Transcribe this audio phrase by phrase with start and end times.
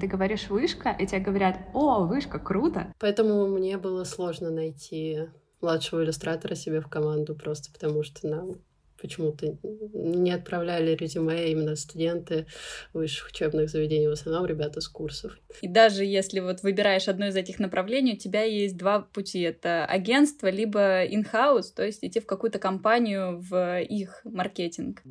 [0.00, 5.26] Ты говоришь «вышка», и тебе говорят «О, вышка, круто!» Поэтому мне было сложно найти
[5.60, 8.60] младшего иллюстратора себе в команду, просто потому что нам
[9.00, 12.46] почему-то не отправляли резюме именно студенты
[12.92, 15.36] высших учебных заведений, в основном ребята с курсов.
[15.62, 19.40] И даже если вот выбираешь одно из этих направлений, у тебя есть два пути.
[19.40, 25.02] Это агентство, либо in-house, то есть идти в какую-то компанию в их маркетинг.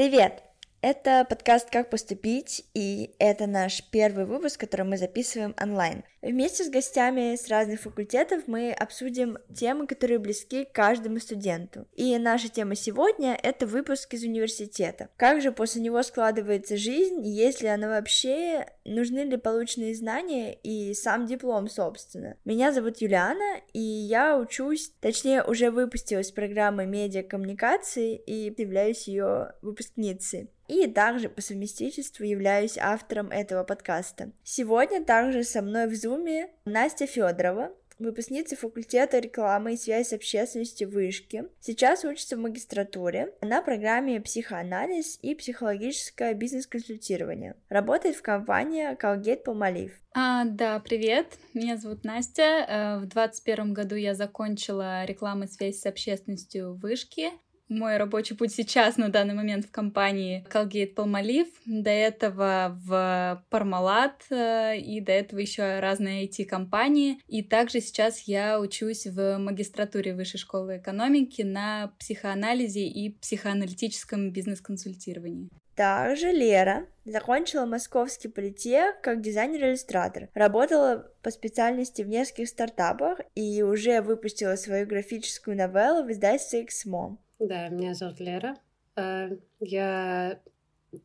[0.00, 0.42] Привет!
[0.80, 6.04] Это подкаст «Как поступить», и это наш первый выпуск, который мы записываем онлайн.
[6.22, 11.86] Вместе с гостями с разных факультетов мы обсудим темы, которые близки каждому студенту.
[11.94, 15.08] И наша тема сегодня— это выпуск из университета.
[15.16, 20.92] Как же после него складывается жизнь, есть ли она вообще, нужны ли полученные знания и
[20.92, 22.36] сам диплом, собственно.
[22.44, 29.54] Меня зовут Юлиана, и я учусь, точнее, уже выпустилась с программы медиакоммуникации и являюсь ее
[29.62, 34.30] выпускницей и также по совместительству являюсь автором этого подкаста.
[34.44, 40.90] Сегодня также со мной в зуме Настя Федорова, выпускница факультета рекламы и связи с общественностью
[40.90, 41.44] вышки.
[41.60, 47.54] Сейчас учится в магистратуре на программе психоанализ и психологическое бизнес-консультирование.
[47.68, 49.92] Работает в компании Colgate Palmolive.
[50.12, 52.42] А, да, привет, меня зовут Настя.
[52.42, 57.30] Э, в 2021 году я закончила рекламу и связь с общественностью вышки
[57.70, 64.20] мой рабочий путь сейчас на данный момент в компании Colgate Palmolive, до этого в Parmalat
[64.30, 67.20] э, и до этого еще разные IT-компании.
[67.28, 75.48] И также сейчас я учусь в магистратуре Высшей школы экономики на психоанализе и психоаналитическом бизнес-консультировании.
[75.80, 80.28] Также Лера закончила московский политех как дизайнер-иллюстратор.
[80.34, 87.16] Работала по специальности в нескольких стартапах и уже выпустила свою графическую новеллу в издательстве XMO.
[87.38, 88.58] Да, меня зовут Лера.
[88.94, 90.38] А, я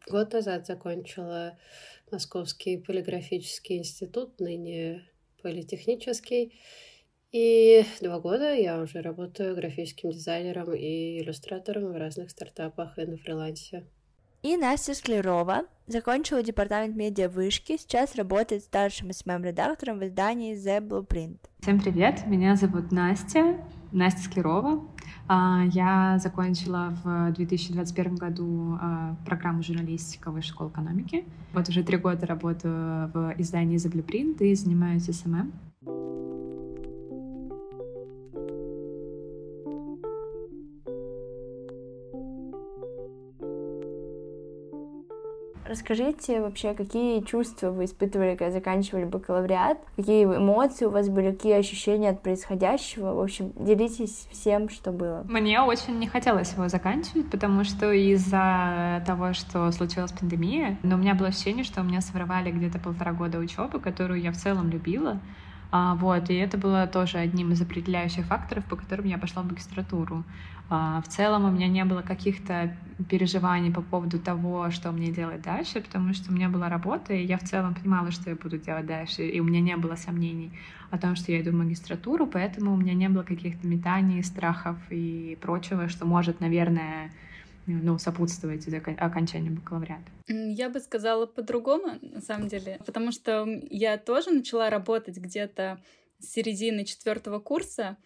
[0.10, 1.58] год назад закончила
[2.12, 5.10] Московский полиграфический институт, ныне
[5.42, 6.60] политехнический.
[7.32, 13.16] И два года я уже работаю графическим дизайнером и иллюстратором в разных стартапах и на
[13.16, 13.86] фрилансе.
[14.44, 21.38] И Настя Склерова закончила департамент медиа вышки, сейчас работает старшим SMM-редактором в издании The Blueprint.
[21.62, 23.58] Всем привет, меня зовут Настя,
[23.92, 24.84] Настя Склерова.
[25.28, 31.26] А, я закончила в 2021 году а, программу журналистика Высшей школы экономики.
[31.54, 35.52] Вот уже три года работаю в издании The Blueprint и занимаюсь SMM.
[45.68, 51.54] Расскажите вообще, какие чувства вы испытывали, когда заканчивали бакалавриат, какие эмоции у вас были, какие
[51.54, 53.14] ощущения от происходящего.
[53.14, 55.26] В общем, делитесь всем, что было.
[55.28, 61.00] Мне очень не хотелось его заканчивать, потому что из-за того, что случилась пандемия, но у
[61.00, 64.70] меня было ощущение, что у меня своровали где-то полтора года учебы, которую я в целом
[64.70, 65.20] любила.
[65.72, 69.48] А, вот, и это было тоже одним из определяющих факторов, по которым я пошла в
[69.48, 70.24] магистратуру.
[70.70, 72.76] А, в целом у меня не было каких-то
[73.10, 77.26] переживаний по поводу того, что мне делать дальше, потому что у меня была работа, и
[77.26, 80.52] я в целом понимала, что я буду делать дальше, и у меня не было сомнений
[80.90, 84.78] о том, что я иду в магистратуру, поэтому у меня не было каких-то метаний, страхов
[84.90, 87.12] и прочего, что может, наверное,
[87.68, 90.10] ну, сопутствовать окончанию бакалавриата?
[90.28, 95.80] Я бы сказала по-другому, на самом деле, потому что я тоже начала работать где-то
[96.20, 97.98] с середины четвертого курса,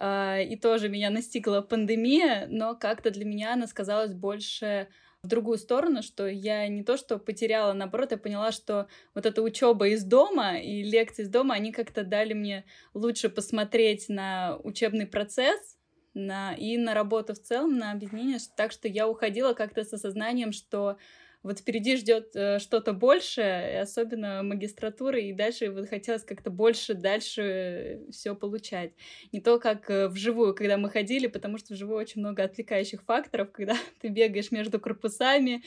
[0.00, 4.88] и тоже меня настигла пандемия, но как-то для меня она сказалась больше
[5.22, 9.42] в другую сторону, что я не то что потеряла, наоборот, я поняла, что вот эта
[9.42, 12.64] учеба из дома и лекции из дома, они как-то дали мне
[12.94, 15.76] лучше посмотреть на учебный процесс,
[16.14, 20.52] на, и на работу в целом, на объединение, так что я уходила как-то с осознанием,
[20.52, 20.96] что
[21.48, 28.02] вот впереди ждет э, что-то большее, особенно магистратура, и дальше вот хотелось как-то больше дальше
[28.10, 28.92] все получать.
[29.32, 33.50] Не то, как э, вживую, когда мы ходили, потому что вживую очень много отвлекающих факторов,
[33.50, 35.62] когда ты бегаешь между корпусами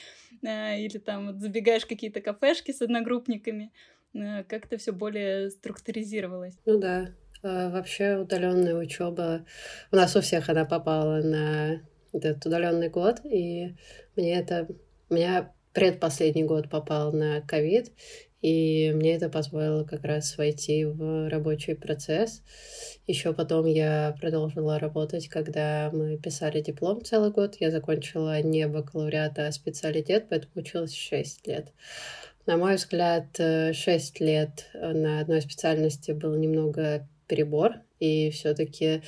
[0.45, 3.73] э, или там вот забегаешь какие-то кафешки с одногруппниками,
[4.13, 6.55] э, как-то все более структуризировалось.
[6.65, 7.09] Ну да,
[7.43, 9.45] а, вообще удаленная учеба,
[9.91, 11.81] у нас у всех она попала на
[12.13, 13.75] этот удаленный год, и
[14.15, 14.67] мне это,
[15.09, 17.91] меня предпоследний год попал на ковид,
[18.41, 22.41] и мне это позволило как раз войти в рабочий процесс.
[23.05, 27.57] Еще потом я продолжила работать, когда мы писали диплом целый год.
[27.59, 31.71] Я закончила не бакалавриат, а специалитет, поэтому училась 6 лет.
[32.47, 39.03] На мой взгляд, 6 лет на одной специальности было немного перебор, и все-таки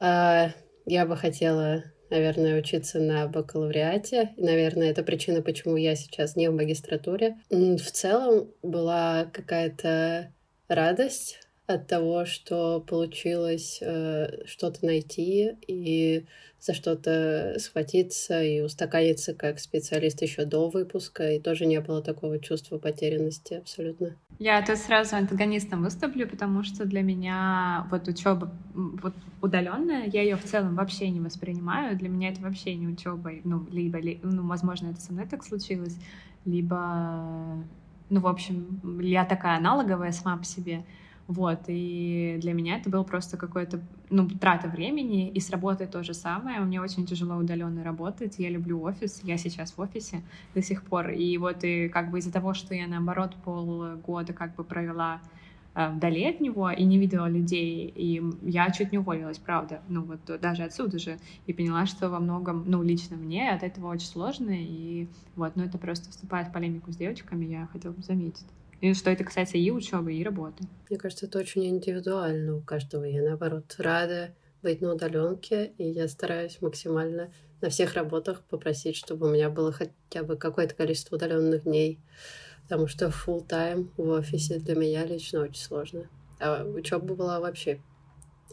[0.00, 0.50] А,
[0.86, 4.30] я бы хотела, наверное, учиться на бакалавриате.
[4.36, 7.36] И, наверное, это причина, почему я сейчас не в магистратуре.
[7.50, 10.32] В целом была какая-то
[10.68, 16.26] радость от того, что получилось э, что-то найти и
[16.60, 22.38] за что-то схватиться и устаканиться как специалист еще до выпуска, и тоже не было такого
[22.38, 24.16] чувства потерянности абсолютно.
[24.38, 30.36] Я тут сразу антагонистом выступлю, потому что для меня вот учеба вот удаленная, я ее
[30.36, 31.96] в целом вообще не воспринимаю.
[31.98, 35.98] Для меня это вообще не учеба, ну либо, ну возможно это со мной так случилось,
[36.46, 37.62] либо,
[38.08, 40.84] ну в общем, я такая аналоговая сама по себе.
[41.26, 43.80] Вот, и для меня это был просто какой-то,
[44.10, 46.60] ну, трата времени, и с работой то же самое.
[46.60, 50.22] Мне очень тяжело удаленно работать, я люблю офис, я сейчас в офисе
[50.54, 54.54] до сих пор, и вот и как бы из-за того, что я, наоборот, полгода как
[54.54, 55.22] бы провела
[55.74, 60.02] э, вдали от него и не видела людей, и я чуть не уволилась, правда, ну
[60.02, 64.08] вот даже отсюда же, и поняла, что во многом, ну, лично мне от этого очень
[64.08, 68.46] сложно, и вот, ну, это просто вступает в полемику с девочками, я хотела бы заметить.
[68.84, 70.62] И что это касается и учебы, и работы.
[70.90, 73.04] Мне кажется, это очень индивидуально у каждого.
[73.04, 77.32] Я, наоборот, рада быть на удаленке, и я стараюсь максимально
[77.62, 81.98] на всех работах попросить, чтобы у меня было хотя бы какое-то количество удаленных дней,
[82.64, 86.10] потому что full time в офисе для меня лично очень сложно.
[86.38, 87.80] А учеба была вообще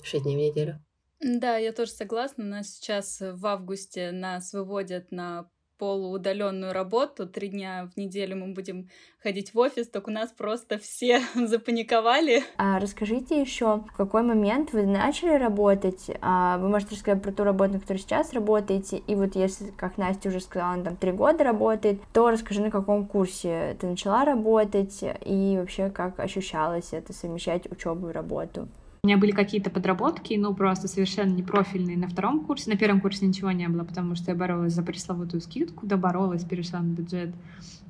[0.02, 0.82] 6 дней в неделю.
[1.20, 2.46] Да, я тоже согласна.
[2.46, 5.50] Нас сейчас в августе нас выводят на
[5.82, 8.88] полуудаленную работу, три дня в неделю мы будем
[9.18, 12.44] ходить в офис, так у нас просто все запаниковали.
[12.58, 16.12] А расскажите еще, в какой момент вы начали работать?
[16.22, 19.98] А, вы можете рассказать про ту работу, на которой сейчас работаете, и вот если, как
[19.98, 24.24] Настя уже сказала, она там три года работает, то расскажи, на каком курсе ты начала
[24.24, 28.68] работать, и вообще как ощущалось это совмещать учебу и работу?
[29.04, 32.70] У меня были какие-то подработки, ну, просто совершенно не профильные на втором курсе.
[32.70, 36.82] На первом курсе ничего не было, потому что я боролась за пресловутую скидку, доборолась, перешла
[36.82, 37.34] на бюджет.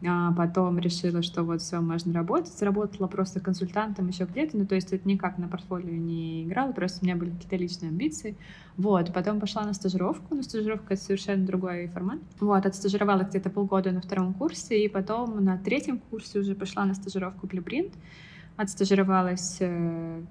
[0.07, 2.57] А потом решила, что вот все, можно работать.
[2.57, 6.99] Заработала просто консультантом еще где-то, ну, то есть это никак на портфолио не играло, просто
[7.01, 8.37] у меня были какие-то личные амбиции.
[8.77, 12.19] Вот, потом пошла на стажировку, но стажировка— это совершенно другой формат.
[12.39, 16.93] Вот, отстажировала где-то полгода на втором курсе, и потом на третьем курсе уже пошла на
[16.93, 17.91] стажировку Blueprint,
[18.55, 20.21] отстажировалась э,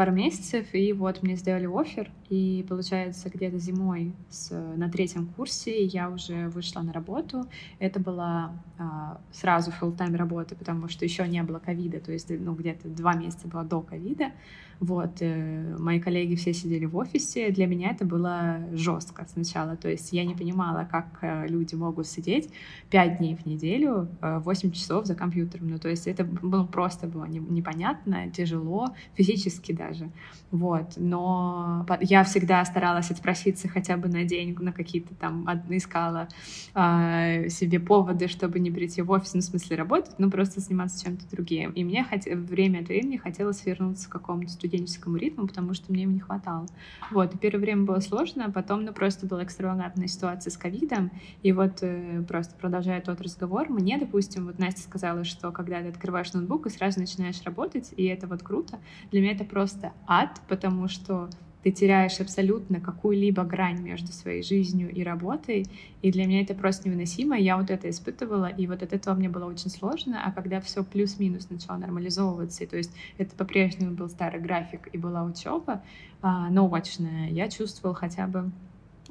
[0.00, 5.84] пару месяцев, и вот мне сделали офер, и получается где-то зимой с, на третьем курсе
[5.84, 7.44] я уже вышла на работу.
[7.78, 12.30] Это была а, сразу full тайм работа, потому что еще не было ковида, то есть
[12.30, 14.32] ну, где-то два месяца было до ковида.
[14.80, 17.50] Вот, э, мои коллеги все сидели в офисе.
[17.50, 19.76] Для меня это было жестко сначала.
[19.76, 22.50] То есть я не понимала, как э, люди могут сидеть
[22.88, 25.68] пять дней в неделю, э, 8 часов за компьютером.
[25.68, 30.10] Ну, то есть это было просто было непонятно, тяжело, физически даже.
[30.50, 36.28] Вот, но я всегда старалась отпроситься хотя бы на день, на какие-то там, искала
[36.74, 41.04] э, себе поводы, чтобы не прийти в офис, ну, в смысле работать, но просто заниматься
[41.04, 41.70] чем-то другим.
[41.72, 42.24] И мне хот...
[42.24, 46.66] время от времени хотелось вернуться к какому-то студенческому ритму, потому что мне его не хватало.
[47.10, 51.10] Вот, и первое время было сложно, а потом, ну, просто была экстравагантная ситуация с ковидом,
[51.42, 55.88] и вот э, просто продолжая тот разговор, мне, допустим, вот Настя сказала, что когда ты
[55.88, 58.78] открываешь ноутбук и сразу начинаешь работать, и это вот круто,
[59.10, 61.28] для меня это просто ад, потому что
[61.62, 65.66] ты теряешь абсолютно какую-либо грань между своей жизнью и работой,
[66.02, 69.28] и для меня это просто невыносимо, я вот это испытывала, и вот от этого мне
[69.28, 74.40] было очень сложно, а когда все плюс-минус начало нормализовываться, то есть это по-прежнему был старый
[74.40, 75.82] график и была учеба,
[76.22, 78.50] но очная, я чувствовала хотя бы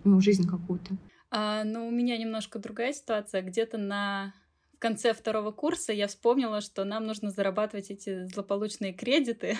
[0.03, 0.95] ну, жизнь какую-то.
[1.31, 3.41] А, ну, у меня немножко другая ситуация.
[3.41, 4.33] Где-то на
[4.73, 9.57] в конце второго курса я вспомнила, что нам нужно зарабатывать эти злополучные кредиты.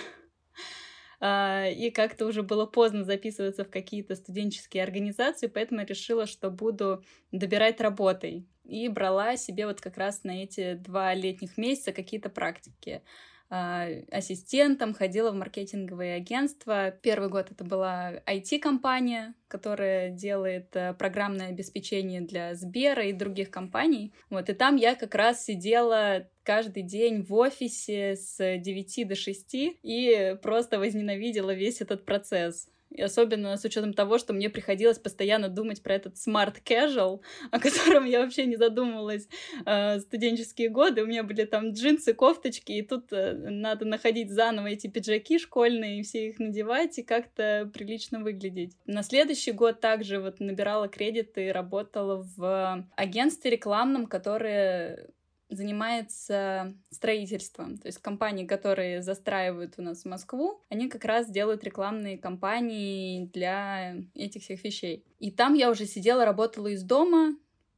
[1.20, 6.50] А, и как-то уже было поздно записываться в какие-то студенческие организации, поэтому я решила, что
[6.50, 8.48] буду добирать работой.
[8.64, 13.02] И брала себе вот как раз на эти два летних месяца какие-то практики.
[13.52, 16.92] А, ассистентом, ходила в маркетинговые агентства.
[16.92, 24.14] Первый год это была IT-компания, которая делает э, программное обеспечение для Сбера и других компаний.
[24.30, 29.54] Вот, и там я как раз сидела каждый день в офисе с 9 до 6
[29.82, 32.68] и просто возненавидела весь этот процесс.
[32.90, 37.20] И особенно с учетом того, что мне приходилось постоянно думать про этот smart casual,
[37.50, 39.28] о котором я вообще не задумывалась
[39.64, 41.02] э, студенческие годы.
[41.02, 46.00] У меня были там джинсы, кофточки, и тут э, надо находить заново эти пиджаки школьные,
[46.00, 48.76] и все их надевать, и как-то прилично выглядеть.
[48.86, 55.10] На следующий год также вот набирала кредиты, работала в агентстве рекламном, которое
[55.50, 57.78] занимается строительством.
[57.78, 63.96] То есть компании, которые застраивают у нас Москву, они как раз делают рекламные кампании для
[64.14, 65.04] этих всех вещей.
[65.18, 67.36] И там я уже сидела, работала из дома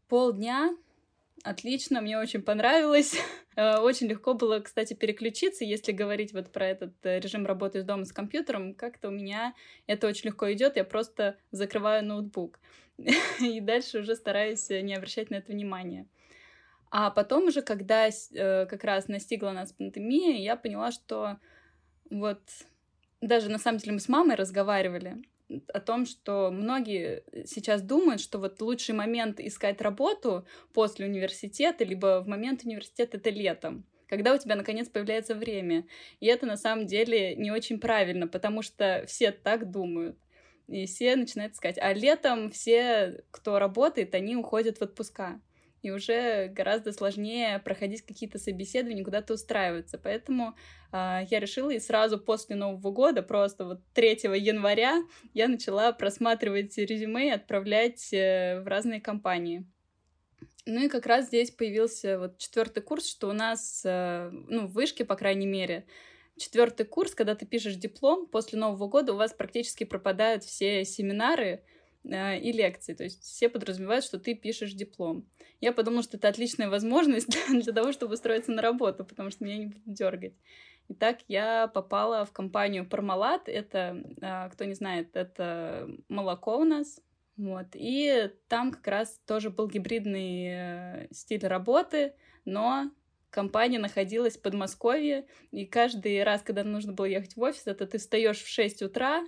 [0.09, 0.75] полдня,
[1.45, 3.17] Отлично, мне очень понравилось.
[3.55, 7.85] Э, очень легко было, кстати, переключиться, если говорить вот про этот э, режим работы из
[7.85, 8.73] дома с компьютером.
[8.73, 9.53] Как-то у меня
[9.87, 10.77] это очень легко идет.
[10.77, 12.59] Я просто закрываю ноутбук.
[13.41, 16.07] И дальше уже стараюсь не обращать на это внимания.
[16.95, 21.39] А потом уже, когда э, как раз настигла нас пандемия, я поняла, что
[22.11, 22.43] вот
[23.23, 25.23] даже на самом деле мы с мамой разговаривали,
[25.73, 32.21] о том, что многие сейчас думают, что вот лучший момент искать работу после университета, либо
[32.21, 35.87] в момент университета это летом когда у тебя наконец появляется время.
[36.21, 40.19] И это на самом деле не очень правильно, потому что все так думают.
[40.69, 41.79] И все начинают искать.
[41.79, 45.41] А летом все, кто работает, они уходят в отпуска
[45.83, 49.99] и уже гораздо сложнее проходить какие-то собеседования, куда-то устраиваться.
[49.99, 50.55] Поэтому
[50.93, 55.03] э, я решила и сразу после Нового года, просто вот 3 января,
[55.35, 59.67] я начала просматривать резюме и отправлять э, в разные компании.
[60.65, 64.73] Ну и как раз здесь появился вот четвертый курс, что у нас, э, ну, в
[64.73, 65.85] вышке, по крайней мере,
[66.39, 71.65] четвертый курс, когда ты пишешь диплом, после Нового года у вас практически пропадают все семинары,
[72.05, 72.95] и лекции.
[72.95, 75.29] То есть все подразумевают, что ты пишешь диплом.
[75.61, 79.59] Я подумала, что это отличная возможность для того, чтобы устроиться на работу, потому что меня
[79.59, 80.35] не будут дергать.
[80.89, 83.49] Итак, я попала в компанию Пармалат.
[83.49, 87.01] Это, э, кто не знает, это молоко у нас.
[87.37, 87.67] Вот.
[87.75, 92.91] И там как раз тоже был гибридный э, стиль работы, но
[93.31, 97.99] компания находилась в Подмосковье, и каждый раз, когда нужно было ехать в офис, это ты
[97.99, 99.27] встаешь в 6 утра, а,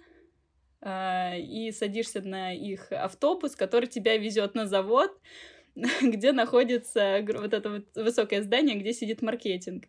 [0.86, 5.18] и садишься на их автобус, который тебя везет на завод,
[6.02, 9.86] где находится вот это вот высокое здание, где сидит маркетинг.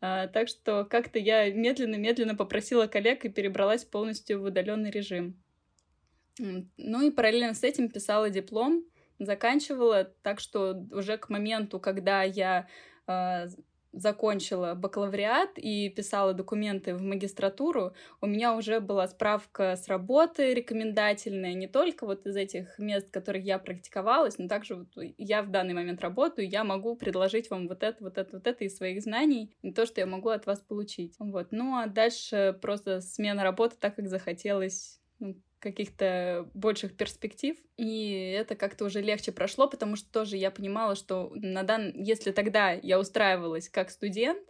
[0.00, 5.36] А, так что как-то я медленно-медленно попросила коллег и перебралась полностью в удаленный режим.
[6.38, 8.84] Ну и параллельно с этим писала диплом,
[9.18, 12.68] заканчивала, так что уже к моменту, когда я
[13.08, 13.48] а,
[14.00, 21.54] закончила бакалавриат и писала документы в магистратуру, у меня уже была справка с работы рекомендательная,
[21.54, 24.88] не только вот из этих мест, в которых я практиковалась, но также вот
[25.18, 28.64] я в данный момент работаю, я могу предложить вам вот это, вот это, вот это
[28.64, 31.14] из своих знаний, и то, что я могу от вас получить.
[31.18, 31.48] Вот.
[31.50, 38.54] Ну а дальше просто смена работы так, как захотелось ну, каких-то больших перспектив, и это
[38.54, 41.92] как-то уже легче прошло, потому что тоже я понимала, что на дан...
[41.94, 44.42] если тогда я устраивалась как студент,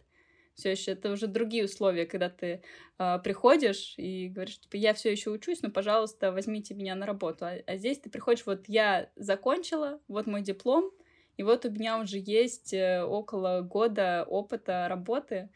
[0.58, 2.62] все еще это уже другие условия, когда ты
[2.98, 7.44] э, приходишь и говоришь, типа, я все еще учусь, но, пожалуйста, возьмите меня на работу.
[7.44, 10.90] А, а здесь ты приходишь, вот я закончила, вот мой диплом,
[11.36, 15.48] и вот у меня уже есть э, около года опыта работы,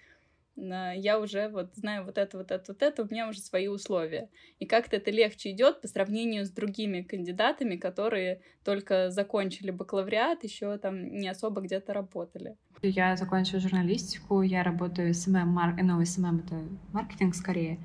[0.57, 4.29] я уже вот знаю вот это, вот это, вот это, у меня уже свои условия.
[4.59, 10.77] И как-то это легче идет по сравнению с другими кандидатами, которые только закончили бакалавриат, еще
[10.79, 12.57] там не особо где-то работали.
[12.83, 15.77] Я закончила журналистику, я работаю SMM, мар...
[15.83, 16.57] ну, SMM это
[16.93, 17.79] маркетинг скорее,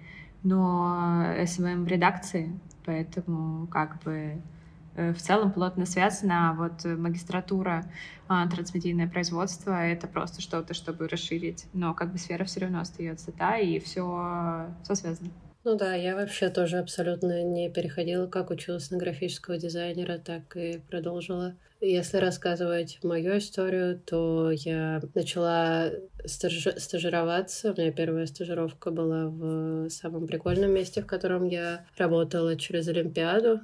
[0.43, 4.56] но SMM в редакции, поэтому как бы Э,
[4.97, 7.85] в целом плотно связано, а вот магистратура,
[8.27, 11.65] а, трансмедийное производство— это просто что-то, чтобы расширить.
[11.73, 15.29] Но как бы сфера все равно остается та, и все, все связано.
[15.63, 20.79] Ну да, я вообще тоже абсолютно не переходила, как училась на графического дизайнера, так и
[20.89, 21.55] продолжила.
[21.81, 25.91] Если рассказывать мою историю, то я начала
[26.25, 27.73] стажи стажироваться.
[27.73, 33.59] У меня первая стажировка была в самом прикольном месте, в котором я работала через Олимпиаду.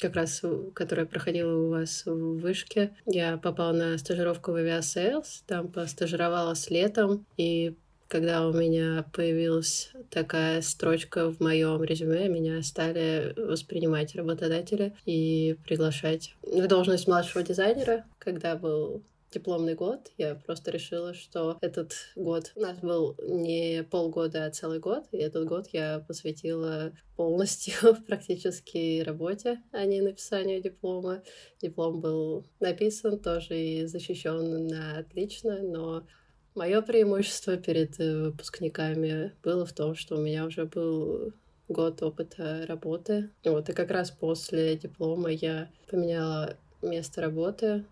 [0.00, 0.42] Как раз,
[0.74, 2.92] которая проходила у вас в вышке.
[3.06, 7.74] Я попала на стажировку в Aviasales, там постажировалась летом, и
[8.10, 16.34] когда у меня появилась такая строчка в моем резюме, меня стали воспринимать работодатели и приглашать
[16.42, 20.10] в должность младшего дизайнера, когда был дипломный год.
[20.18, 25.06] Я просто решила, что этот год у нас был не полгода, а целый год.
[25.12, 27.74] И этот год я посвятила полностью
[28.06, 31.22] практически работе, а не написанию диплома.
[31.60, 36.06] Диплом был написан тоже и защищен на отлично, но
[36.54, 41.32] мое преимущество перед выпускниками было в том, что у меня уже был
[41.68, 43.30] год опыта работы.
[43.44, 47.84] Вот, и как раз после диплома я поменяла место работы,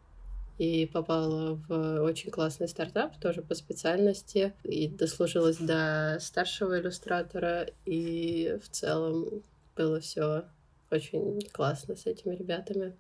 [0.58, 8.58] и попала в очень классный стартап, тоже по специальности, и дослужилась до старшего иллюстратора, и
[8.62, 9.42] в целом
[9.76, 10.44] было все
[10.90, 12.96] очень классно с этими ребятами.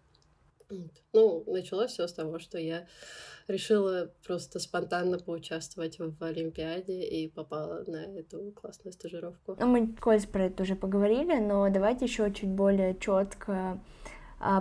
[1.12, 2.86] Ну, началось все с того, что я
[3.48, 9.56] решила просто спонтанно поучаствовать в Олимпиаде и попала на эту классную стажировку.
[9.58, 13.80] Ну, мы кое про это уже поговорили, но давайте еще чуть более четко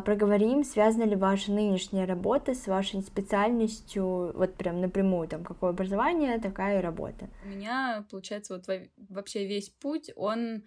[0.05, 6.39] проговорим, связана ли ваша нынешняя работа с вашей специальностью, вот прям напрямую, там, какое образование,
[6.39, 7.29] такая и работа.
[7.45, 8.65] У меня, получается, вот
[9.09, 10.63] вообще весь путь, он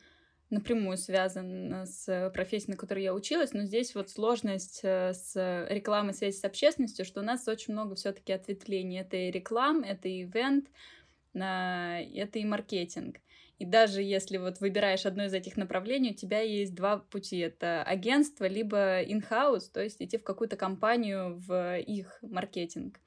[0.51, 6.13] напрямую связан с профессией, на которой я училась, но здесь вот сложность э, с рекламой
[6.13, 9.01] связи с общественностью, что у нас очень много все-таки ответвлений.
[9.01, 10.67] Это и реклам, это и ивент,
[11.35, 13.17] а, это и маркетинг.
[13.61, 17.41] И даже если вот выбираешь одно из этих направлений, у тебя есть два пути.
[17.41, 22.99] Это агентство, либо in-house, то есть идти в какую-то компанию в их маркетинг.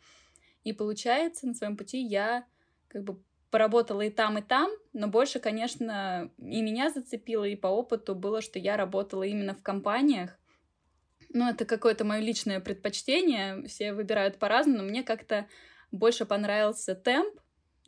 [0.63, 2.45] И получается, на своем пути я
[2.87, 3.19] как бы
[3.49, 8.39] поработала и там, и там, но больше, конечно, и меня зацепило, и по опыту было,
[8.39, 10.37] что я работала именно в компаниях.
[11.29, 15.47] Ну, это какое-то мое личное предпочтение, все выбирают по-разному, но мне как-то
[15.91, 17.39] больше понравился темп,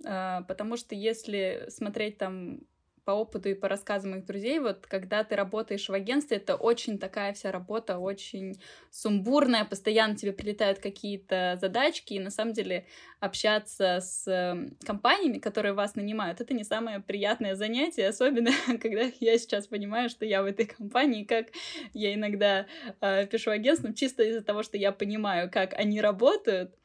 [0.04, 2.62] потому что если смотреть там
[3.06, 6.98] по опыту и по рассказам моих друзей, вот когда ты работаешь в агентстве, это очень
[6.98, 8.60] такая вся работа, очень
[8.90, 12.88] сумбурная, постоянно тебе прилетают какие-то задачки, и на самом деле
[13.20, 19.38] общаться с эм, компаниями, которые вас нанимают, это не самое приятное занятие, особенно когда я
[19.38, 21.48] сейчас понимаю, что я в этой компании, как
[21.94, 22.66] я иногда
[23.02, 26.76] э, пишу агентствам, чисто из-за того, что я понимаю, как они работают,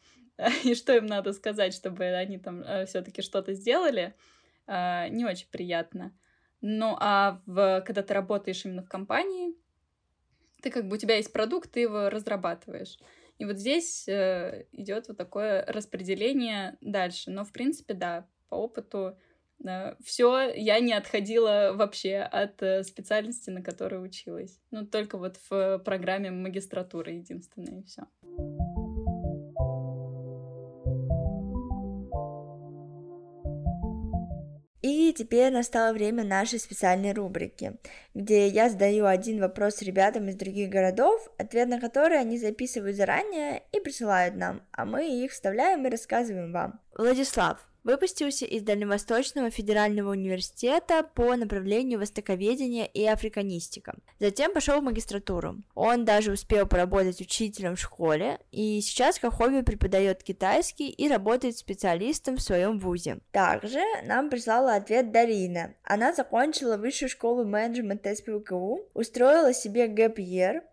[0.64, 4.14] и что им надо сказать, чтобы они там э, все-таки что-то сделали,
[4.66, 6.16] э, не очень приятно.
[6.61, 9.54] Ну, а в, когда ты работаешь именно в компании,
[10.62, 12.99] ты как бы у тебя есть продукт, ты его разрабатываешь.
[13.38, 17.30] И вот здесь э, идет вот такое распределение дальше.
[17.30, 19.16] Но, в принципе, да, по опыту
[20.02, 24.59] все, я не отходила вообще от специальности, на которой училась.
[24.70, 28.04] Ну, только вот в программе магистратуры единственное и все.
[35.12, 37.76] Теперь настало время нашей специальной рубрики,
[38.14, 43.62] где я задаю один вопрос ребятам из других городов, ответ на который они записывают заранее
[43.73, 46.81] и присылают нам, а мы их вставляем и рассказываем вам.
[46.96, 53.95] Владислав, Выпустился из Дальневосточного федерального университета по направлению востоковедения и африканистика.
[54.19, 55.57] Затем пошел в магистратуру.
[55.75, 61.57] Он даже успел поработать учителем в школе и сейчас как хобби преподает китайский и работает
[61.57, 63.19] специалистом в своем вузе.
[63.33, 65.75] Также нам прислала ответ Дарина.
[65.83, 70.19] Она закончила высшую школу менеджмента СПВКУ, устроила себе гэп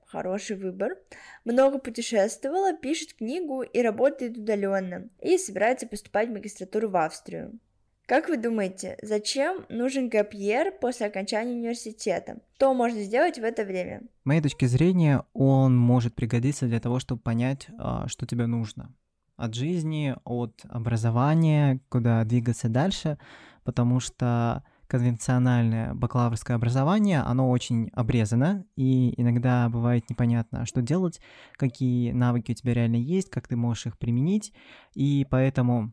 [0.07, 0.97] хороший выбор,
[1.45, 7.59] много путешествовала, пишет книгу и работает удаленно, и собирается поступать в магистратуру в Австрию.
[8.07, 12.37] Как вы думаете, зачем нужен гапьер после окончания университета?
[12.55, 14.01] Что можно сделать в это время?
[14.23, 18.93] С моей точки зрения, он может пригодиться для того, чтобы понять, а, что тебе нужно
[19.35, 23.17] от жизни, от образования, куда двигаться дальше,
[23.63, 31.19] потому что конвенциональное бакалаврское образование, оно очень обрезано, и иногда бывает непонятно, что делать,
[31.57, 34.53] какие навыки у тебя реально есть, как ты можешь их применить,
[34.95, 35.91] и поэтому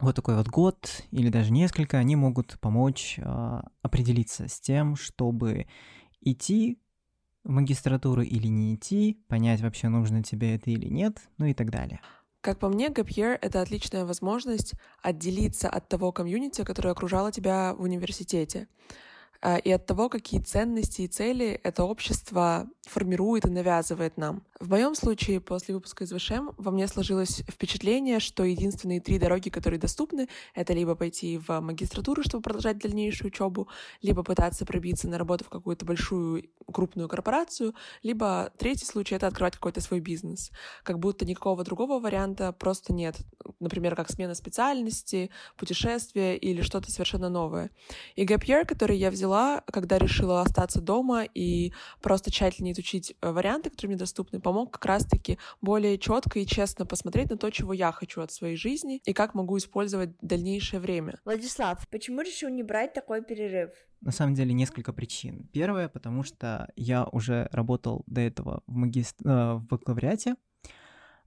[0.00, 5.66] вот такой вот год или даже несколько, они могут помочь э, определиться с тем, чтобы
[6.20, 6.78] идти
[7.44, 11.70] в магистратуру или не идти, понять вообще нужно тебе это или нет, ну и так
[11.70, 12.00] далее.
[12.40, 17.82] Как по мне, Gap это отличная возможность отделиться от того комьюнити, которое окружало тебя в
[17.82, 18.68] университете.
[19.40, 24.42] А, и от того, какие ценности и цели это общество формирует и навязывает нам.
[24.58, 29.50] В моем случае, после выпуска из ВШМ, во мне сложилось впечатление, что единственные три дороги,
[29.50, 33.68] которые доступны, это либо пойти в магистратуру, чтобы продолжать дальнейшую учебу,
[34.02, 39.54] либо пытаться пробиться на работу в какую-то большую крупную корпорацию, либо третий случай— это открывать
[39.54, 40.50] какой-то свой бизнес.
[40.82, 43.16] Как будто никакого другого варианта просто нет.
[43.60, 47.70] Например, как смена специальности, путешествие или что-то совершенно новое.
[48.16, 53.14] И Gap Year, который я взяла взяла, когда решила остаться дома и просто тщательнее изучить
[53.20, 57.50] э, варианты, которые мне доступны, помог как раз-таки более четко и честно посмотреть на то,
[57.50, 61.20] чего я хочу от своей жизни и как могу использовать дальнейшее время.
[61.24, 63.70] Владислав, почему решил не брать такой перерыв?
[64.00, 65.48] На самом деле несколько причин.
[65.52, 69.16] Первое, потому что я уже работал до этого в, магист...
[69.24, 70.36] э, в бакалавриате,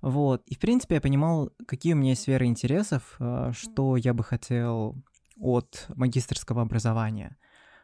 [0.02, 4.16] вот, и в принципе я понимал, какие у меня есть сферы интересов, э, что я
[4.16, 4.96] бы хотел
[5.38, 7.38] от магистрского образования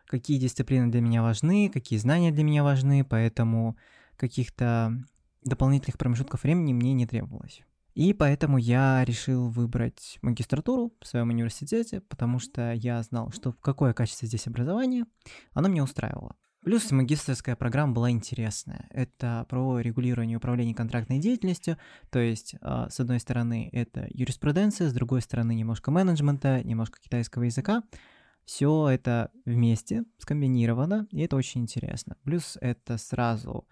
[0.07, 3.77] какие дисциплины для меня важны, какие знания для меня важны, поэтому
[4.15, 4.97] каких-то
[5.43, 7.61] дополнительных промежутков времени мне не требовалось.
[7.93, 13.93] И поэтому я решил выбрать магистратуру в своем университете, потому что я знал, что какое
[13.93, 15.05] качество здесь образование,
[15.53, 16.35] оно меня устраивало.
[16.63, 18.87] Плюс магистрская программа была интересная.
[18.91, 21.77] Это про регулирование и управление контрактной деятельностью.
[22.09, 27.43] То есть, а, с одной стороны, это юриспруденция, с другой стороны, немножко менеджмента, немножко китайского
[27.43, 27.83] языка.
[28.47, 32.15] Все это вместе скомбинировано, и это очень интересно.
[32.23, 33.67] Плюс это сразу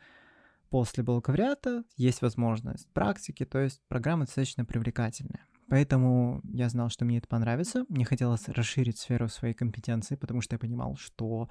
[0.70, 5.48] после бакалавриата есть возможность практики, то есть программа достаточно привлекательная.
[5.70, 7.86] Поэтому я знал, что мне это понравится.
[7.88, 11.48] Мне хотелось расширить сферу своей компетенции, потому что я понимал, что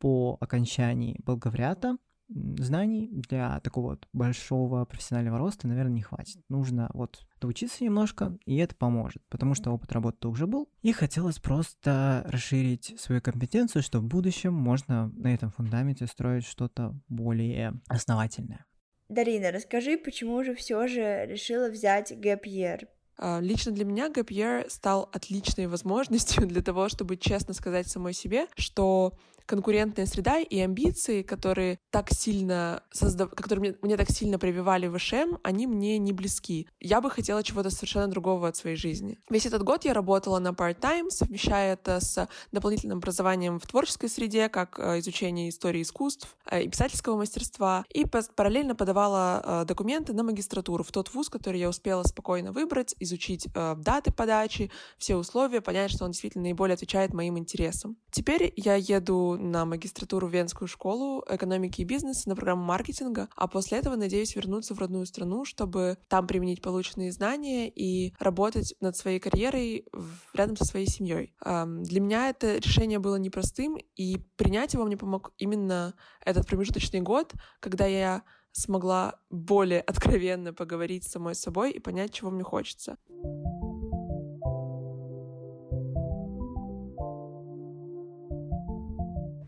[0.00, 1.96] по окончании бакалавриата
[2.28, 6.38] знаний для такого вот большого профессионального роста, наверное, не хватит.
[6.48, 10.68] Нужно вот доучиться немножко, и это поможет, потому что опыт работы уже был.
[10.82, 16.94] И хотелось просто расширить свою компетенцию, чтобы в будущем можно на этом фундаменте строить что-то
[17.08, 18.64] более основательное.
[19.08, 22.88] Дарина, расскажи, почему же все же решила взять Gap Year?
[23.18, 28.12] А, лично для меня Gap Year стал отличной возможностью для того, чтобы честно сказать самой
[28.12, 29.12] себе, что
[29.46, 33.30] конкурентная среда и амбиции, которые так сильно создав...
[33.30, 36.68] которые мне, мне так сильно прививали в ШМ, они мне не близки.
[36.80, 39.18] Я бы хотела чего-то совершенно другого от своей жизни.
[39.30, 44.48] Весь этот год я работала на part-time, совмещая это с дополнительным образованием в творческой среде,
[44.48, 50.22] как э, изучение истории искусств э, и писательского мастерства, и параллельно подавала э, документы на
[50.22, 55.90] магистратуру в тот вуз, который я успела спокойно выбрать, изучить даты подачи, все условия, понять,
[55.90, 57.96] что он действительно наиболее отвечает моим интересам.
[58.10, 63.48] Теперь я еду на магистратуру в Венскую школу экономики и бизнеса на программу маркетинга, а
[63.48, 68.96] после этого надеюсь вернуться в родную страну, чтобы там применить полученные знания и работать над
[68.96, 69.86] своей карьерой
[70.34, 71.34] рядом со своей семьей.
[71.42, 75.94] Для меня это решение было непростым, и принять его мне помог именно
[76.24, 78.22] этот промежуточный год, когда я
[78.52, 82.96] смогла более откровенно поговорить с самой собой и понять, чего мне хочется.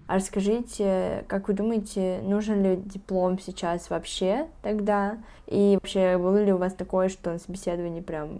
[0.08, 5.18] А расскажите, как вы думаете, нужен ли диплом сейчас вообще тогда?
[5.46, 8.38] И вообще, было ли у вас такое, что на собеседовании прям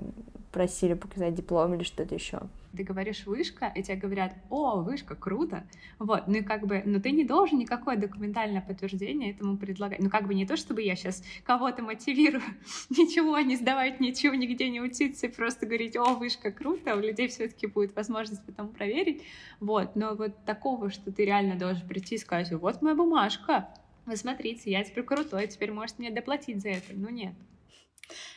[0.50, 2.40] просили показать диплом или что-то еще?
[2.78, 5.66] Ты говоришь вышка, и тебе говорят, о, вышка, круто.
[5.98, 9.98] Вот, ну и как бы, но ты не должен никакое документальное подтверждение этому предлагать.
[9.98, 12.44] Ну как бы не то, чтобы я сейчас кого-то мотивирую
[12.90, 17.26] ничего не сдавать, ничего нигде не учиться и просто говорить, о, вышка, круто, у людей
[17.26, 19.24] все-таки будет возможность потом проверить.
[19.58, 23.74] Вот, но вот такого, что ты реально должен прийти и сказать, вот моя бумажка,
[24.06, 26.92] вы смотрите, я теперь крутой, теперь можете мне доплатить за это.
[26.92, 27.34] Ну нет.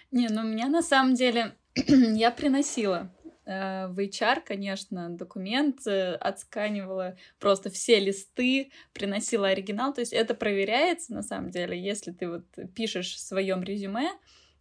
[0.10, 3.14] Не, ну у меня на самом деле я приносила
[3.46, 9.94] в HR, конечно, документ, э, отсканивала просто все листы, приносила оригинал.
[9.94, 14.12] То есть это проверяется на самом деле, если ты вот пишешь в своем резюме,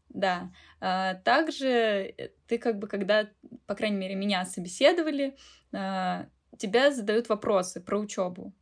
[0.08, 0.50] да.
[0.80, 2.14] А, также
[2.46, 3.28] ты как бы, когда,
[3.66, 5.36] по крайней мере, меня собеседовали,
[5.72, 6.26] а,
[6.58, 8.52] тебя задают вопросы про учебу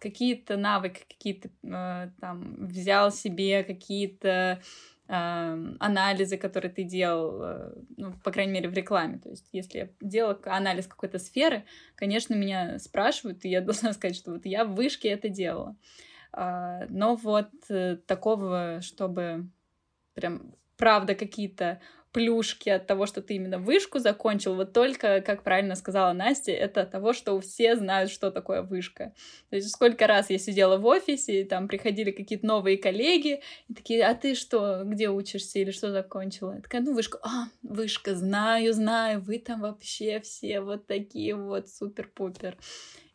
[0.00, 4.62] какие-то навыки, какие-то э, там взял себе какие-то
[5.10, 9.18] анализы, которые ты делал, э, ну, по крайней мере, в рекламе.
[9.18, 11.64] То есть, если я делала анализ какой-то сферы,
[11.96, 15.76] конечно, меня спрашивают, и я должна сказать, что вот я в вышке это делала.
[16.32, 19.48] А, но вот э, такого, чтобы
[20.14, 21.80] прям правда какие-то
[22.12, 26.82] плюшки от того, что ты именно вышку закончил, вот только, как правильно сказала Настя, это
[26.82, 29.14] от того, что все знают, что такое вышка.
[29.50, 33.74] То есть сколько раз я сидела в офисе, и там приходили какие-то новые коллеги, и
[33.74, 36.54] такие, а ты что, где учишься или что закончила?
[36.54, 41.68] Я такая, ну, вышка, а, вышка, знаю, знаю, вы там вообще все вот такие вот
[41.68, 42.56] супер-пупер.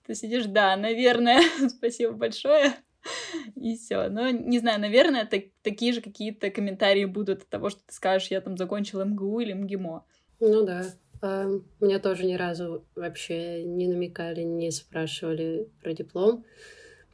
[0.05, 2.75] Ты сидишь, да, наверное, спасибо большое.
[3.55, 4.09] И все.
[4.09, 8.29] Но не знаю, наверное, так, такие же какие-то комментарии будут от того, что ты скажешь,
[8.29, 10.05] я там закончила МГУ или МГИМО.
[10.39, 10.85] Ну да.
[11.21, 11.47] А,
[11.79, 16.45] меня тоже ни разу вообще не намекали, не спрашивали про диплом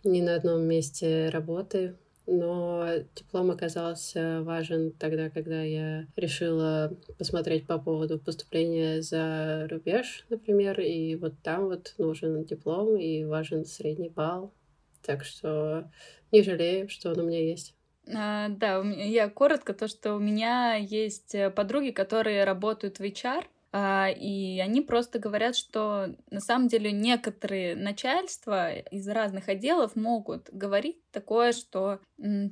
[0.04, 1.96] ни на одном месте работы.
[2.28, 10.80] Но диплом оказался важен тогда, когда я решила посмотреть по поводу поступления за рубеж, например,
[10.80, 14.54] и вот там вот нужен диплом и важен средний балл
[15.02, 15.92] так что
[16.32, 17.76] не жалею, что он у меня есть.
[18.14, 23.46] А, да, я коротко, то, что у меня есть э, подруги, которые работают в HR,
[23.74, 30.50] а, и они просто говорят, что на самом деле некоторые начальства из разных отделов могут
[30.52, 32.00] говорить такое, что,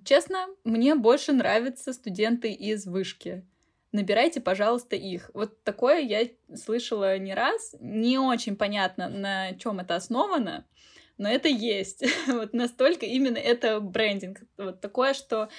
[0.06, 3.46] честно, мне больше нравятся студенты из вышки.
[3.92, 5.32] Набирайте, пожалуйста, их.
[5.34, 7.76] Вот такое я слышала не раз.
[7.80, 10.66] Не очень понятно, на чем это основано
[11.20, 12.04] но это есть.
[12.28, 14.42] вот настолько именно это брендинг.
[14.58, 15.50] Вот такое, что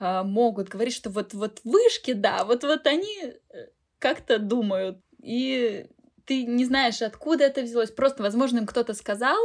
[0.00, 3.66] э, могут говорить, что вот, вот вышки, да, вот, вот они э,
[3.98, 4.98] как-то думают.
[5.22, 5.86] И
[6.24, 7.90] ты не знаешь, откуда это взялось.
[7.90, 9.38] Просто, возможно, им кто-то сказал,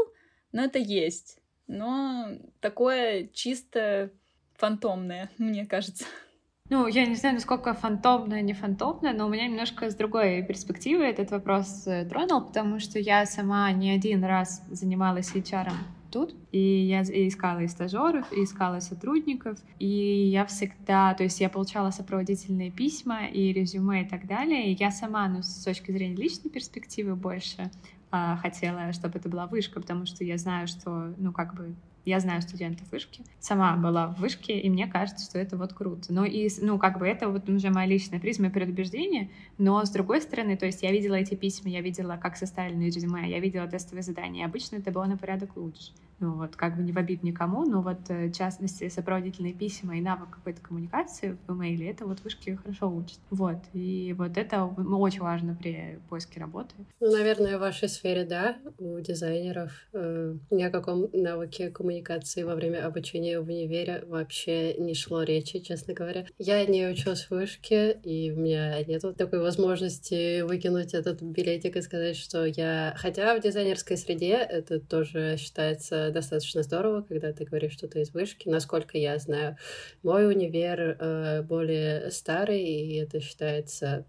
[0.53, 1.39] но это есть.
[1.67, 2.27] но
[2.61, 4.11] такое чисто
[4.55, 6.05] фантомное, мне кажется.
[6.69, 11.03] Ну, я не знаю, насколько фантомное, не фантомное, но у меня немножко с другой перспективы
[11.03, 15.71] этот вопрос э, тронул, потому что я сама не один раз занималась HR
[16.09, 19.87] тут, и я искала и стажеров, и искала сотрудников, и
[20.31, 24.89] я всегда, то есть я получала сопроводительные письма и резюме и так далее, и я
[24.89, 27.69] сама, ну, с точки зрения личной перспективы больше
[28.09, 32.19] а, хотела, чтобы это была вышка, потому что я знаю, что, ну, как бы я
[32.19, 36.13] знаю студентов вышки, сама была в вышке, и мне кажется, что это вот круто.
[36.13, 40.21] Но и, ну, как бы это вот уже моя личная призма предубеждения, но с другой
[40.21, 44.03] стороны, то есть я видела эти письма, я видела, как составлены резюме, я видела тестовые
[44.03, 45.91] задания, обычно это было на порядок лучше
[46.23, 49.97] ну вот как бы не в обид никому, но вот э, в частности сопроводительные письма
[49.97, 53.19] и навык какой-то коммуникации в имейле, это вот вышки хорошо учат.
[53.29, 56.73] Вот, и вот это очень важно при поиске работы.
[57.01, 62.55] Ну, наверное, в вашей сфере, да, у дизайнеров э, ни о каком навыке коммуникации во
[62.55, 66.25] время обучения в универе вообще не шло речи, честно говоря.
[66.37, 71.81] Я не училась в вышке, и у меня нет такой возможности выкинуть этот билетик и
[71.81, 72.93] сказать, что я...
[72.95, 78.47] Хотя в дизайнерской среде это тоже считается достаточно здорово, когда ты говоришь что-то из вышки.
[78.47, 79.57] Насколько я знаю,
[80.01, 84.05] мой универ э, более старый, и это считается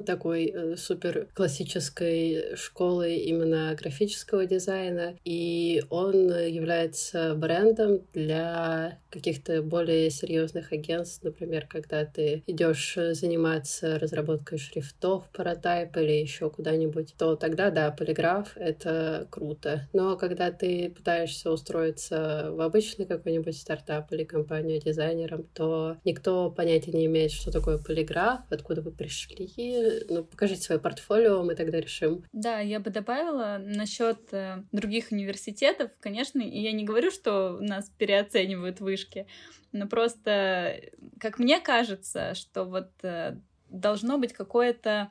[0.00, 10.10] такой э, супер классической школы именно графического дизайна, и он является брендом для каких-то более
[10.10, 17.70] серьезных агентств, например, когда ты идешь заниматься разработкой шрифтов, паратайп или еще куда-нибудь, то тогда,
[17.70, 19.88] да, полиграф— это круто.
[19.92, 26.92] Но когда ты пытаешься устроиться в обычный какой-нибудь стартап или компанию дизайнером, то никто понятия
[26.92, 29.50] не имеет, что такое полиграф, откуда вы пришли,
[30.08, 32.24] ну, покажите свое портфолио, мы тогда решим.
[32.32, 37.90] Да, я бы добавила насчет э, других университетов, конечно, и я не говорю, что нас
[37.98, 39.26] переоценивают вышки,
[39.72, 40.80] но просто,
[41.20, 43.36] как мне кажется, что вот э,
[43.68, 45.10] должно быть какое-то,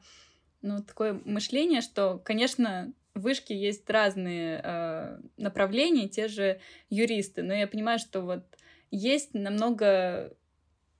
[0.61, 6.59] ну, такое мышление, что, конечно, в вышке есть разные э, направления, те же
[6.89, 8.43] юристы, но я понимаю, что вот
[8.89, 10.33] есть намного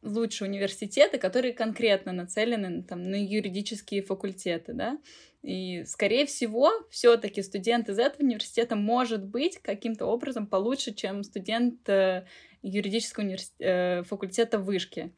[0.03, 4.99] лучшие университеты, которые конкретно нацелены там, на юридические факультеты, да,
[5.43, 11.87] и, скорее всего, все-таки студент из этого университета может быть каким-то образом получше, чем студент
[11.89, 12.25] э,
[12.61, 13.53] юридического универс...
[13.59, 15.11] э, факультета вышки.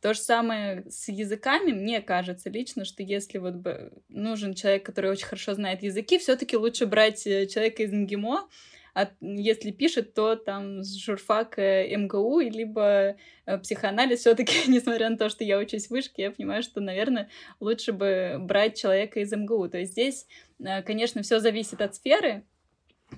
[0.00, 5.10] То же самое с языками, мне кажется лично, что если вот бы нужен человек, который
[5.10, 8.48] очень хорошо знает языки, все-таки лучше брать э, человека из МГИМО,
[8.96, 15.18] а если пишет, то там с журфака МГУ, либо э, психоанализ все таки несмотря на
[15.18, 17.28] то, что я учусь в вышке, я понимаю, что, наверное,
[17.60, 19.68] лучше бы брать человека из МГУ.
[19.68, 20.26] То есть здесь,
[20.60, 22.44] э, конечно, все зависит от сферы,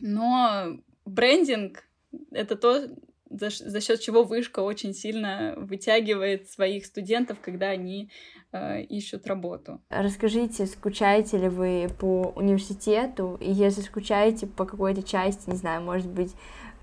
[0.00, 1.84] но брендинг—
[2.32, 2.88] это то,
[3.30, 8.10] за, за счет чего вышка очень сильно вытягивает своих студентов, когда они
[8.52, 9.80] э, ищут работу.
[9.90, 16.08] Расскажите, скучаете ли вы по университету, и если скучаете по какой-то части, не знаю, может
[16.08, 16.32] быть,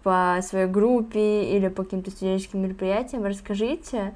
[0.04, 4.14] по своей группе или по каким-то студенческим мероприятиям, расскажите,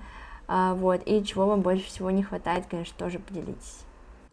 [0.47, 3.85] э, вот, и чего вам больше всего не хватает, конечно, тоже поделитесь.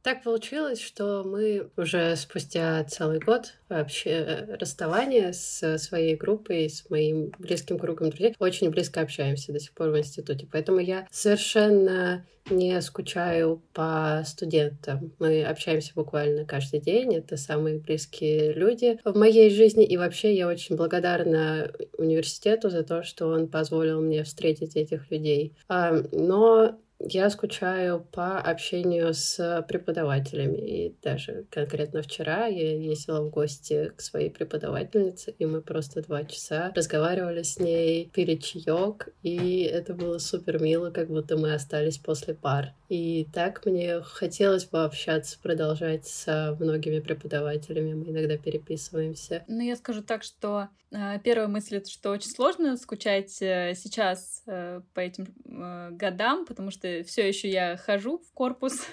[0.06, 6.88] Так получилось, что мы уже спустя целый год вообще э, расставания с своей группой, с
[6.90, 10.46] моим близким кругом друзей, очень близко общаемся до сих пор в институте.
[10.52, 15.12] Поэтому я совершенно не скучаю по студентам.
[15.18, 17.12] Мы общаемся буквально каждый день.
[17.16, 19.84] Это самые близкие люди в моей жизни.
[19.84, 25.56] И вообще я очень благодарна университету за то, что он позволил мне встретить этих людей.
[25.68, 30.56] Но я скучаю по общению с преподавателями.
[30.56, 36.24] И даже конкретно вчера я ездила в гости к своей преподавательнице, и мы просто два
[36.24, 41.98] часа разговаривали с ней, пили чаек, и это было супер мило, как будто мы остались
[41.98, 42.72] после пар.
[42.88, 47.94] И так мне хотелось бы общаться, продолжать с многими преподавателями.
[47.94, 49.44] Мы иногда переписываемся.
[49.48, 54.80] Ну, я скажу так, что э, первая мысль что очень сложно скучать э, сейчас э,
[54.94, 58.86] по этим э, годам, потому что все еще я хожу в корпус,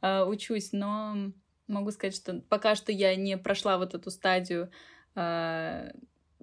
[0.00, 1.32] э, учусь, но
[1.66, 4.70] могу сказать, что пока что я не прошла вот эту стадию
[5.14, 5.90] э,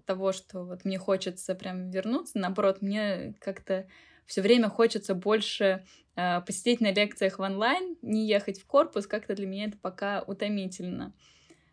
[0.06, 2.40] того, что вот мне хочется прям вернуться.
[2.40, 3.88] Наоборот, мне как-то
[4.26, 9.36] все время хочется больше э, посидеть на лекциях в онлайн, не ехать в корпус, как-то
[9.36, 11.14] для меня это пока утомительно.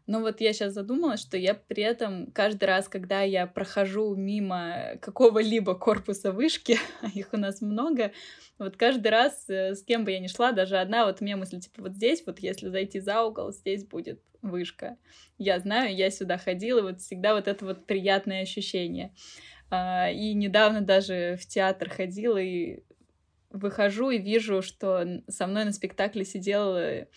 [0.06, 4.98] Но вот я сейчас задумалась, что я при этом каждый раз, когда я прохожу мимо
[5.00, 8.12] какого-либо корпуса вышки, а их у нас много,
[8.58, 11.60] вот каждый раз, э, с кем бы я ни шла, даже одна, вот меня мысль,
[11.60, 14.96] типа, вот здесь, вот если зайти за угол, здесь будет вышка.
[15.38, 19.12] Я знаю, я сюда ходила, вот всегда вот это вот приятное ощущение.
[19.70, 22.84] А, и недавно даже в театр ходила и
[23.50, 27.08] выхожу и вижу, что со мной на спектакле сидел э,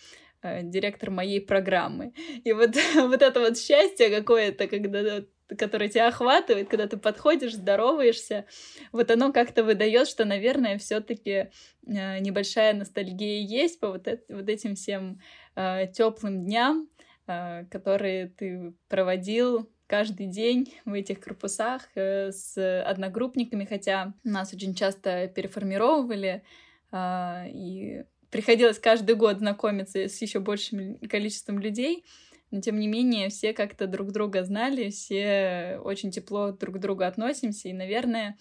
[0.42, 2.12] директор моей программы.
[2.44, 5.22] И вот, вот это вот счастье какое-то, когда
[5.56, 8.46] которое тебя охватывает, когда ты подходишь, здороваешься,
[8.92, 11.50] вот оно как-то выдает, что, наверное, все-таки
[11.86, 15.20] э, небольшая ностальгия есть по вот, вот этим всем
[15.56, 16.88] э, теплым дням,
[17.26, 24.74] э, которые ты проводил каждый день в этих корпусах э, с одногруппниками, хотя нас очень
[24.74, 26.44] часто переформировывали,
[26.92, 32.04] э, и приходилось каждый год знакомиться с еще большим количеством людей,
[32.50, 37.04] но тем не менее все как-то друг друга знали, все очень тепло друг к другу
[37.04, 38.36] относимся, и, наверное,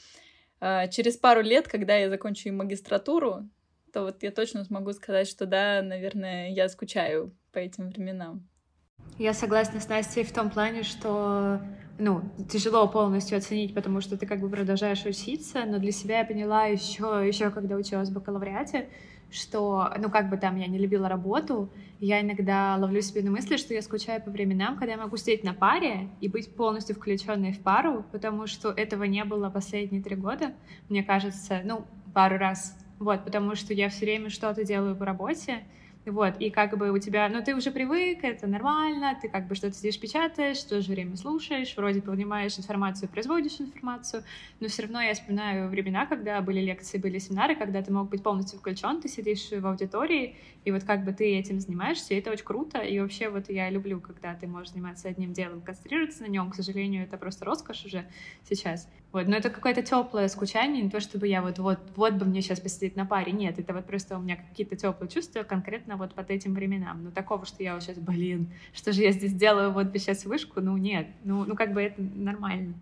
[0.62, 3.50] э, через пару лет, когда я закончу магистратуру,
[3.94, 8.48] то вот я точно смогу сказать, что да, наверное, я скучаю по этим временам.
[9.18, 11.62] Я согласна с Настей в том плане, что
[12.00, 16.26] ну, тяжело полностью оценить, потому что ты как бы продолжаешь учиться, но для себя я
[16.26, 18.90] поняла еще, еще когда училась в бакалавриате,
[19.32, 23.58] что, ну, как бы там я не любила работу, я иногда ловлю себе на мысли,
[23.58, 27.52] что я скучаю по временам, когда я могу сидеть на паре и быть полностью включенной
[27.52, 30.54] в пару, потому что этого не было последние три года,
[30.88, 35.64] мне кажется, ну, пару раз, вот, потому что я все время что-то делаю по работе,
[36.06, 39.56] вот, и как бы у тебя, ну, ты уже привык, это нормально, ты как бы
[39.56, 44.24] что-то здесь печатаешь, в то же время слушаешь, вроде понимаешь информацию, производишь информацию,
[44.60, 48.24] но все равно я вспоминаю времена, когда были лекции, были семинары, когда ты мог быть
[48.24, 52.32] полностью включен, ты сидишь в аудитории, и вот как бы ты этим занимаешься, и это
[52.32, 56.28] очень круто, и вообще вот я люблю, когда ты можешь заниматься одним делом, концентрироваться на
[56.28, 58.06] нем, к сожалению, это просто роскошь уже
[58.48, 58.88] сейчас.
[59.12, 62.42] Вот, но это какое-то теплое скучание, не то чтобы я вот, вот, вот бы мне
[62.42, 66.14] сейчас посидеть на паре, нет, это вот просто у меня какие-то теплые чувства конкретно вот
[66.14, 67.04] под этим временам.
[67.04, 70.62] Но такого, что я вот сейчас, блин, что же я здесь делаю, вот сейчас вышку,
[70.62, 72.74] ну нет, ну, ну как бы это нормально.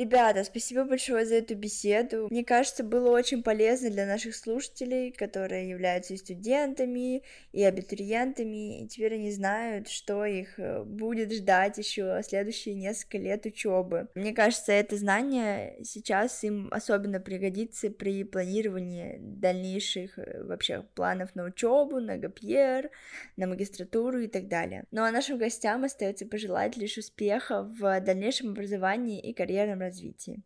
[0.00, 2.26] Ребята, спасибо большое за эту беседу.
[2.30, 8.88] Мне кажется, было очень полезно для наших слушателей, которые являются и студентами, и абитуриентами, и
[8.88, 14.08] теперь они знают, что их э, будет ждать еще следующие несколько лет учебы.
[14.14, 21.44] Мне кажется, это знание сейчас им особенно пригодится при планировании дальнейших э, вообще планов на
[21.44, 22.88] учебу, на ГПР,
[23.36, 24.84] на магистратуру и так далее.
[24.92, 30.42] Ну а нашим гостям остается пожелать лишь успеха в дальнейшем образовании и карьерном развитии развитии.